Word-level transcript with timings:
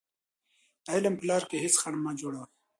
د 0.83 0.85
علم 0.95 1.13
په 1.19 1.25
لاره 1.29 1.45
کې 1.49 1.57
هېڅ 1.63 1.75
خنډ 1.81 1.97
مه 2.03 2.11
جوړوئ. 2.21 2.43